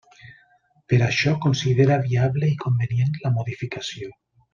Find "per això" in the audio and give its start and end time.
0.93-1.33